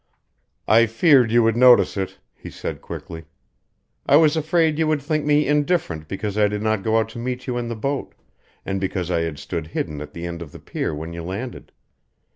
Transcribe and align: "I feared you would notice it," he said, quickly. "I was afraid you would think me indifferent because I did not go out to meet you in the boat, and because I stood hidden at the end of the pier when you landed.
"I 0.67 0.87
feared 0.87 1.31
you 1.31 1.43
would 1.43 1.55
notice 1.55 1.95
it," 1.95 2.17
he 2.33 2.49
said, 2.49 2.81
quickly. 2.81 3.25
"I 4.07 4.15
was 4.15 4.35
afraid 4.35 4.79
you 4.79 4.87
would 4.87 4.99
think 5.03 5.25
me 5.25 5.45
indifferent 5.47 6.07
because 6.07 6.39
I 6.39 6.47
did 6.47 6.63
not 6.63 6.81
go 6.81 6.97
out 6.97 7.09
to 7.09 7.19
meet 7.19 7.45
you 7.45 7.55
in 7.59 7.67
the 7.67 7.75
boat, 7.75 8.15
and 8.65 8.81
because 8.81 9.11
I 9.11 9.31
stood 9.35 9.67
hidden 9.67 10.01
at 10.01 10.13
the 10.13 10.25
end 10.25 10.41
of 10.41 10.53
the 10.53 10.59
pier 10.59 10.95
when 10.95 11.13
you 11.13 11.21
landed. 11.21 11.71